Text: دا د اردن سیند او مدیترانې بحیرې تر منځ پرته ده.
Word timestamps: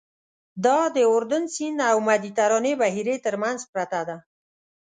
دا 0.65 0.79
د 0.95 0.97
اردن 1.13 1.43
سیند 1.55 1.79
او 1.91 1.97
مدیترانې 2.09 2.73
بحیرې 2.81 3.15
تر 3.25 3.35
منځ 3.43 3.59
پرته 3.71 4.01
ده. 4.07 4.17